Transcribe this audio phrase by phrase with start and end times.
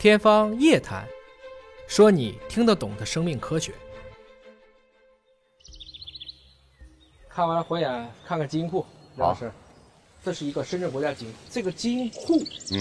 [0.00, 1.04] 天方夜谭，
[1.86, 3.70] 说你听得懂的生命科学。
[7.28, 8.86] 看完了火眼，看看基因库，
[9.16, 9.52] 刘老师，
[10.24, 12.42] 这是一个深圳国家基因，这个基因库，
[12.72, 12.80] 嗯，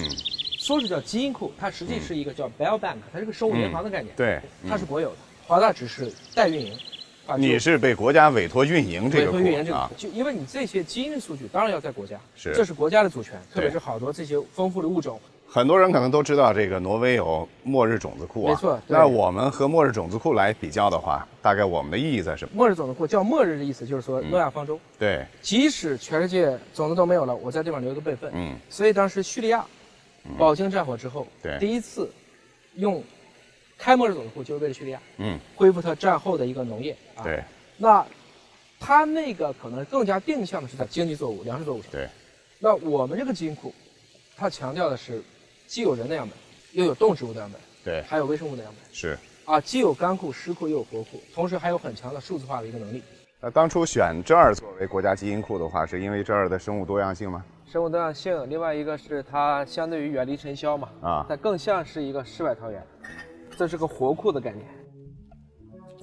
[0.59, 4.39] 说是叫基因库，它实际是一个叫 Bell Bank，它是个生物银行的概念，对，
[4.69, 6.73] 它是国有的，华大只是代运营。
[7.27, 12.53] 啊你是被国家委托运营这委个托运营这个库啊，，就因为你这些基因数据当然要在国家，是。
[12.55, 15.19] 这是国家的主权，特别是好多这些丰富的物种，
[15.51, 22.51] 很多人可能都知道这个挪威有末日种子库啊，没错那我们和末日种子库来比较的话，大概我们的意义在什么？
[22.53, 28.31] 末日种子库叫末日的意思，就是说诺亚方舟，对，即使全世界种子都没有了，我在这边留一个备份。
[28.35, 29.65] 嗯，所以当时叙利亚
[30.37, 31.57] 饱经战火之后，对。
[31.59, 32.11] 第一次
[32.75, 33.03] 用
[33.75, 37.43] 开末日种子库，就是为了叙利亚嗯，恢复它战后的一个农业啊。，对。
[37.75, 38.05] 那
[38.79, 41.91] 它那个可能更加定向的是在经济作物、粮食作物上。
[41.91, 42.07] 对，
[42.59, 43.73] 那我们这个基因库，
[44.37, 45.23] 它强调的是
[45.69, 46.35] 既有人的样本，
[46.71, 49.15] 又有动植物的样本，对还有微生物的样本是。
[49.45, 53.03] 啊，既有干库、湿库，又有活库，同时还有很强的数字化的一个能力。
[53.39, 57.45] 那当初选这儿作为国家基因库的话，是因为这儿的生物多样性吗？
[57.71, 62.83] 生物多样性，另外一个是它相对于远离尘嚣嘛，啊它更像是一个世外桃源，
[63.55, 64.65] 这是个活库的概念。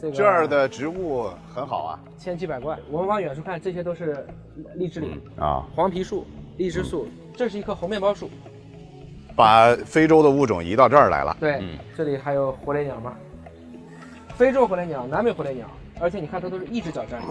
[0.01, 4.25] 这个这儿的植物很好啊，千奇百怪，我们往远处看，这些都是
[4.77, 6.25] 荔枝林、啊，黄皮树、
[6.56, 8.30] 荔枝树，这是一棵红面包树。
[9.37, 11.37] 把非洲的物种移到这儿来了。
[11.39, 11.79] 对，嗯。
[11.97, 13.15] 这里还有火烈鸟吗，
[14.34, 15.67] 非洲火烈鸟、南美火烈鸟，
[16.01, 17.20] 而且你看它都是一只脚站。
[17.20, 17.27] 着，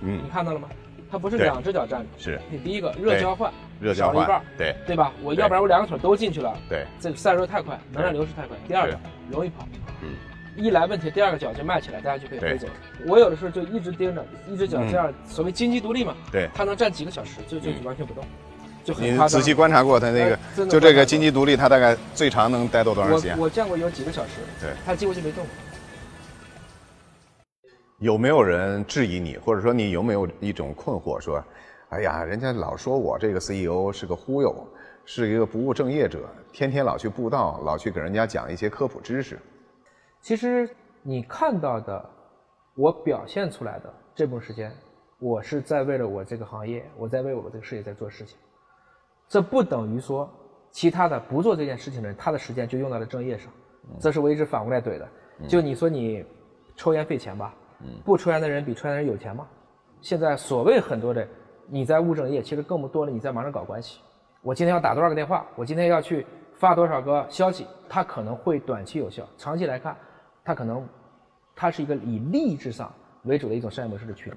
[0.00, 0.20] 嗯。
[0.24, 0.68] 你，看到了吗？
[1.10, 2.00] 它不是两只脚站。
[2.00, 2.06] 着。
[2.18, 2.40] 是。
[2.50, 4.74] 你第一个热交换，热交少了一半换，对。
[4.86, 5.12] 对吧？
[5.22, 8.56] 我要不然我两个腿都进去了，对，这个散热太快，能量流失太快。
[8.66, 8.98] 第二个
[9.30, 9.66] 容易跑，
[10.02, 10.14] 嗯，
[10.56, 12.68] 一来问题，第二个脚就迈起来，大家就可以对飞走。
[13.06, 16.48] 我有的时候就一直盯着，一只脚这样，所谓金鸡独立嘛，对。
[16.54, 17.84] 它能站几个小时，就就嗯。
[17.84, 18.24] 完全不动，
[18.84, 19.28] 就很你夸张。
[19.28, 23.44] 仔细观察过他那个就这个金鸡独立，他大概最长能待多长时间我？
[23.44, 25.52] 我见过有几个小时，对他几乎就没动过。
[27.98, 31.44] 有没有人质疑你，或者说你有没有一种困惑，说，
[31.90, 34.66] 哎呀，人家老说我这个 CEO 是个忽悠，
[35.04, 39.38] 是一个不务正业者，天天老去布道，老去给人家讲一些科普知识。
[40.22, 40.66] 其实
[41.02, 42.02] 你看到的，
[42.74, 44.74] 我表现出来的这部分时间，
[45.18, 48.38] 我是在为了我这个行业，我在为我这个事业在做事情。
[49.30, 50.28] 这不等于说
[50.72, 53.50] 其他的不做这件事情的人，他的时间就用到了正业上，
[54.00, 55.08] 这是我一直反过来怼的。
[55.48, 56.24] 就你说你
[56.74, 57.54] 抽烟费钱吧，
[58.04, 59.46] 不抽烟的人比抽烟的人有钱吗？
[60.00, 61.26] 现在所谓很多的
[61.68, 64.00] 你在务正业，其实更多了你在忙着搞关系。
[64.42, 69.96] 我今天要打多少个电话，我今天要去发多少个消息，它可能会短期有效，长期来看，
[70.44, 70.84] 它可能
[71.54, 72.92] 它是一个以利益至上
[73.22, 74.36] 为主的一种商业模式的趋势。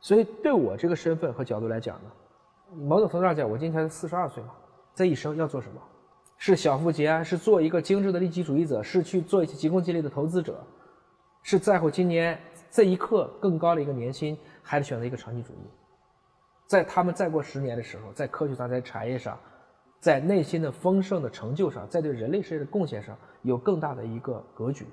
[0.00, 2.10] 所以对我这个身份和角度来讲呢，
[2.74, 4.50] 某种程度上讲，我今年才四十二岁嘛，
[4.94, 5.80] 这一生要做什么？
[6.36, 10.64] 是小富即安，是做一个精致的利己主义者，是去做一些急功近利的投资者，
[11.42, 15.70] 是在乎今年这一刻更高的一个年薪，还是选择一个长期主义？
[16.66, 19.38] 在他们再过十年的时候，在科学上，在产业上，
[19.98, 24.86] 在内心的丰盛的成就上，在对人类世界的贡献上，有更大的一个格局。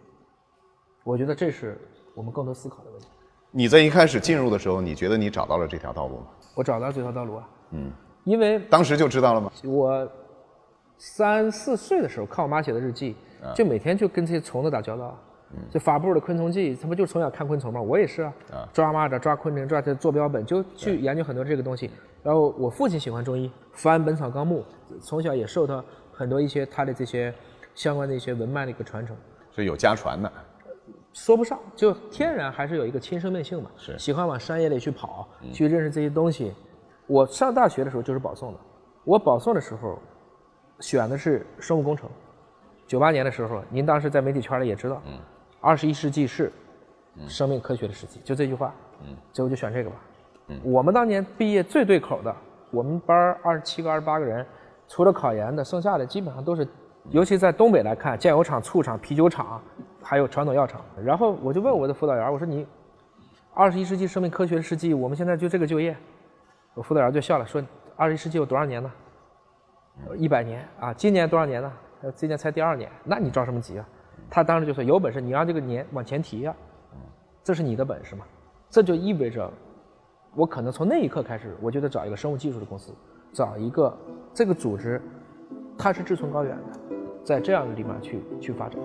[1.03, 1.79] 我觉得这是
[2.13, 3.07] 我们更多思考的问题。
[3.51, 6.27] 你在一开始进入的时候，你觉得你找到了这条道路吗？
[6.55, 7.91] 我找到这条道路啊，嗯，
[8.23, 9.51] 因为当时就知道了吗？
[9.63, 10.07] 我
[10.97, 13.15] 三四岁的时候看我妈写的日记，
[13.55, 15.17] 就每天就跟这些虫子打交道。
[15.71, 17.81] 就法布尔的《昆虫记》，他不就从小看昆虫吗？
[17.81, 21.89] 我也是啊，啊抓蚂蚱、抓昆虫、抓这做标本，就去研究很多这个东西。
[22.21, 24.65] 然后我父亲喜欢中医，翻《本草纲目》，
[24.99, 27.33] 从小也受到很多一些他的这些
[27.73, 29.15] 相关的一些文脉的一个传承。
[29.55, 30.29] 是有家传的，
[31.13, 33.71] 说不上，就天然还是有一个亲生命性嘛。
[33.77, 36.51] 是喜欢往山野里去跑，去认识这些东西。
[37.07, 38.59] 我上大学的时候就是保送的，
[39.03, 39.97] 我保送的时候
[40.79, 42.09] 选的是生物工程。
[42.85, 45.17] 九八年的时候，您当时在媒体圈里也知道，嗯
[45.59, 46.51] 二十一世纪是
[47.27, 48.73] 生命科学的时期，就这句话。
[49.01, 49.95] 嗯，所以我就选这个吧。
[50.47, 52.33] 嗯我们当年毕业最对口的，
[52.71, 54.45] 我们班二十七个、二十八个人，
[54.87, 56.67] 除了考研的，剩下的基本上都是，
[57.09, 59.61] 尤其在东北来看，酱油厂、醋厂、啤酒厂，
[60.01, 60.81] 还有传统药厂。
[61.03, 62.65] 然后我就问我的辅导员，我说你，
[63.53, 65.95] 二十一世纪生命科学的世纪，我们现在就这个就业，
[66.77, 67.59] 我辅导员就笑了，说
[67.95, 68.91] 二十一世纪有多少年呢？
[70.15, 71.73] 一百年啊，今年多少年呢？
[72.03, 73.89] 呃，今年才第二年，那你着什么急啊？
[74.29, 76.55] 他当时就说有本事你让这个年往前提呀、
[77.43, 78.23] 这是你的本事嘛？
[78.69, 79.51] 这就意味着，
[80.35, 82.93] 我可能从那一刻开始，我就得找一个生物技术的公司，
[83.33, 83.97] 找一个
[84.31, 85.01] 这个组织，
[85.79, 88.77] 它是志存高远的，在这样的地方去去发展，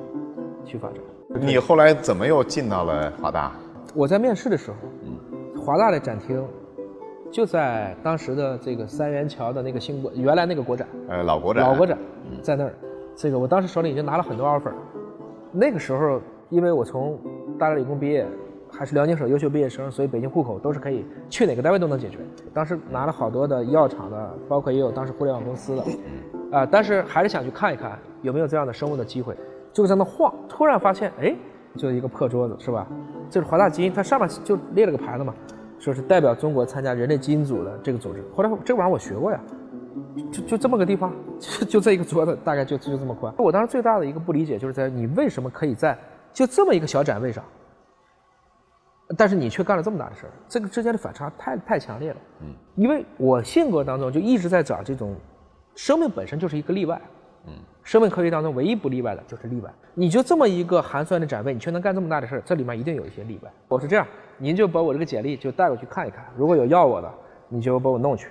[0.65, 0.97] 去发展。
[1.39, 3.53] 你后来怎么又进到了华大？
[3.95, 4.77] 我在面试的时候，
[5.61, 6.43] 华大的展厅
[7.33, 11.99] 就在当时的这个三元桥的那个新国原来那个国展，呃，老国展，老国展
[12.43, 12.75] 在那儿，
[13.17, 14.71] 这个我当时手里已经拿了很多 offer，
[15.51, 16.21] 那个时候
[16.51, 17.19] 因为我从
[17.59, 18.27] 大连理工毕业，
[18.71, 22.19] 还是辽宁省优秀毕业生，所以北京户口都是可以去哪个单位都能解决。
[22.53, 25.83] 当时拿了好多的药厂的，包括也有当时互联网公司的，
[26.51, 29.35] 啊，但是还是想去看一看有没有这样的生物的机会，
[29.73, 31.35] 就在那晃，突然发现，哎，
[31.79, 32.87] 就是一个破桌子，是吧？
[33.31, 35.35] 这是华大基因，它上面就列了个牌子嘛，
[35.83, 38.25] 说是代表中国参加人类基因组的这个组织。
[38.35, 39.41] 后来这玩意儿我学过呀。
[40.31, 43.33] 就就这么个地方，就就这一个桌子，大概就就这么宽。
[43.37, 45.99] 我当时最大的一个不理解，就是在你为什么可以在
[46.33, 47.45] 就这么一个小展位上，
[49.17, 52.17] 但是你却干了这么大的事儿，这个之间的反差太太强烈了。
[52.41, 55.15] 嗯，因为我性格当中就一直在找这种，
[55.75, 57.01] 生命本身就是一个例外。
[57.47, 57.53] 嗯，
[57.83, 59.73] 生命科学当中唯一不例外的就是例外。
[59.95, 63.53] 你就这么一个寒酸的展位，你却能干这么大的事儿，这里面一定有一些例外。
[63.69, 64.07] 我是这样，
[64.39, 67.11] 您就把我这个简历就带过去看一看，如果有要我的，
[67.49, 68.29] 你就把我弄去。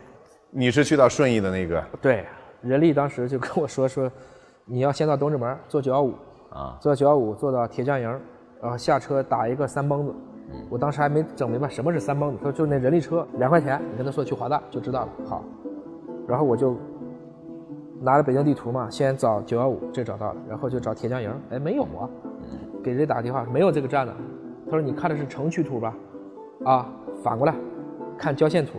[0.50, 1.84] 你是去到顺义的那个？
[2.02, 2.26] 对，
[2.62, 4.12] 人力当时就跟我说说，
[4.66, 6.14] 你要先到东直门坐九幺五
[6.50, 8.08] 啊，坐九幺五坐到铁匠营，
[8.62, 10.14] 然后下车打一个三蹦子。
[10.70, 15.10] 我当时还没整明白什么是三蹦子，他说就那人力车两块钱，你跟他说去华大就知道了。
[15.26, 15.44] 好，
[16.28, 16.78] 然后我就
[18.02, 22.10] 拿着北京地图嘛，先找九幺五，这找到了，然后就找铁匠营，哎没有啊，
[22.84, 24.14] 给人家打个电话没有这个站的，
[24.66, 25.96] 他说你看的是城区图吧？
[26.66, 26.90] 啊，
[27.24, 27.54] 反过来
[28.18, 28.74] 看郊县图，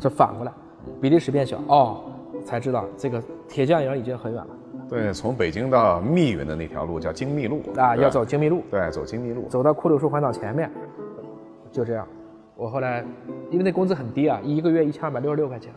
[0.00, 0.52] 这反过来。
[1.00, 2.02] 比例尺变小哦，
[2.44, 4.48] 才知道这个铁匠营已经很远了。
[4.88, 8.62] 对，从北京到密云的那条路叫京密路啊，要走京密路。
[8.70, 10.70] 对，走京密路，走到库柳树环岛前面，
[11.72, 12.06] 就这样。
[12.56, 13.04] 我后来
[13.50, 15.72] 因为那工资很低啊，一个月一千二百六十六块钱，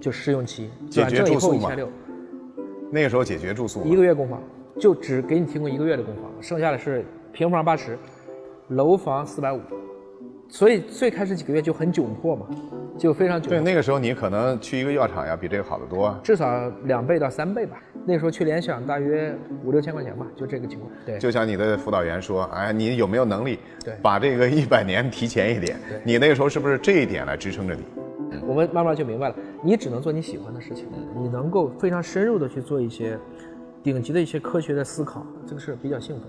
[0.00, 1.88] 就试用期，解决住宿一千六。
[2.90, 4.42] 那个时候解决住宿，一个月供房，
[4.80, 7.96] 就只给你提供一个月的供房，剩下的是平房八十，
[8.68, 9.60] 楼房四百五。
[10.48, 12.44] 所以最开始几个月就很窘迫嘛，
[12.98, 13.50] 就非常窘迫。
[13.50, 17.80] 对，那个时候你可能去一个药厂要比这个好得多，至少两倍到三倍吧。
[18.04, 19.32] 那时候去联想大约
[19.64, 20.90] 五六千块钱吧，就这个情况。
[21.06, 25.78] 对，就像你的辅导员说，哎，你有没有能力对把这个一百年提前一点？
[26.02, 27.82] 你那个时候是不是这一点来支撑着你？
[28.46, 33.18] 我们慢慢就明白了，你只能做你喜欢的事情，你能够非常深入的去做一些
[33.82, 36.24] 顶级的一些科学的思考，这个是比较兴奋。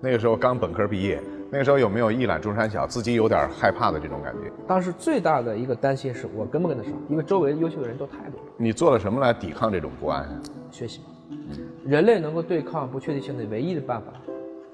[0.00, 1.20] 那个时候刚本科毕业。
[1.50, 4.52] 那个时候有没有一览众山小，自己有点害怕的这种感觉？
[4.66, 8.46] 当时最大的一个担心是我跟不跟得上，因为周围优秀的人都太多了。
[8.58, 10.28] 你做了什么来抵抗这种不安？
[10.70, 11.00] 学习。
[11.86, 14.12] 人类能够对抗不确定性的唯一的办法，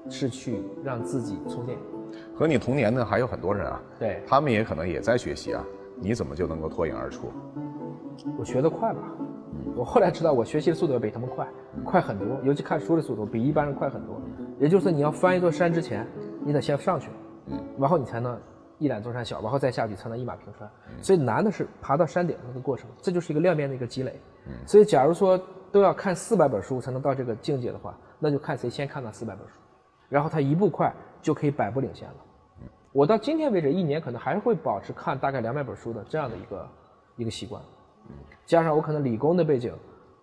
[0.09, 1.77] 是去让自己充电。
[2.35, 5.63] 和你同年的还有很多人啊，对，他们也可能也在学习啊，
[5.99, 7.31] 你怎么就能够脱颖而出？
[8.37, 9.01] 我学得快吧？
[9.75, 11.47] 我后来知道我学习的速度要比他们快，
[11.83, 14.19] 快很多，尤其看书的速度比一般人快很多。
[14.59, 16.07] 也就是你要翻一座山之前。
[16.47, 17.09] 你得先上去，
[17.47, 18.39] 嗯，然后你才能
[18.77, 20.69] 一览众山小，然后再下去才能一马平川。
[21.01, 24.21] 所以难的是爬到山顶那个过程，这就是一个量变的一个积累。
[24.63, 25.41] 所以假如说
[25.71, 29.53] 都要看四百本书才能到这个境界的话，那就看谁先看到四百本书，
[30.07, 32.15] 然后他一步快就可以百步领先了。
[32.95, 36.69] 我到今天为止一年可能还是会保持看大概两百本书的这样的一个
[37.17, 37.61] 一个习惯，
[38.45, 39.73] 加上我可能理工的背景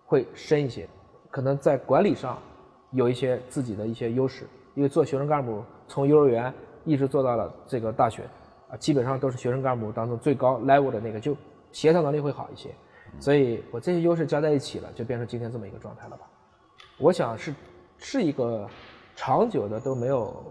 [0.03, 0.89] 会深一些，
[1.29, 2.35] 可能在管理上
[2.89, 4.47] 有一些自己的一些优势。
[4.73, 6.51] 因为做学生干部，从幼儿园
[6.83, 8.23] 一直做到了这个大学，
[8.67, 11.37] 啊，基本上都是学生干部当中最高 level 的那个，就
[11.71, 12.71] 协调能力会好一些，
[13.19, 16.25] 所以我这些优势加在一起了，就变成今天这么一个状态了吧。
[16.97, 17.53] 我想是
[17.99, 18.67] 是一个
[19.15, 20.43] 长久的都没有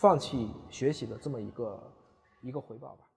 [0.00, 1.92] 放弃学习的这么一个
[2.40, 3.07] 一个回报吧。